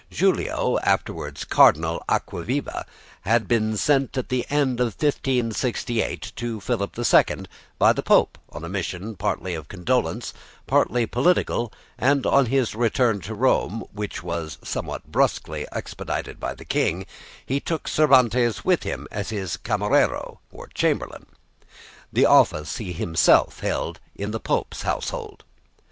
Giulio, 0.09 0.79
afterwards 0.79 1.45
Cardinal, 1.45 2.03
Acquaviva 2.09 2.85
had 3.21 3.47
been 3.47 3.77
sent 3.77 4.17
at 4.17 4.29
the 4.29 4.47
end 4.49 4.79
of 4.79 4.95
1568 4.99 6.31
to 6.37 6.59
Philip 6.59 6.97
II 6.97 7.45
by 7.77 7.93
the 7.93 8.01
Pope 8.01 8.39
on 8.49 8.63
a 8.63 8.67
mission, 8.67 9.15
partly 9.15 9.53
of 9.53 9.67
condolence, 9.67 10.33
partly 10.65 11.05
political, 11.05 11.71
and 11.99 12.25
on 12.25 12.47
his 12.47 12.73
return 12.73 13.21
to 13.21 13.35
Rome, 13.35 13.83
which 13.93 14.23
was 14.23 14.57
somewhat 14.63 15.11
brusquely 15.11 15.67
expedited 15.71 16.39
by 16.39 16.55
the 16.55 16.65
King, 16.65 17.05
he 17.45 17.59
took 17.59 17.87
Cervantes 17.87 18.65
with 18.65 18.81
him 18.81 19.07
as 19.11 19.29
his 19.29 19.55
camarero 19.55 20.39
(chamberlain), 20.73 21.27
the 22.11 22.25
office 22.25 22.77
he 22.77 22.91
himself 22.91 23.59
held 23.59 23.99
in 24.15 24.31
the 24.31 24.39
Pope's 24.39 24.81
household. 24.81 25.43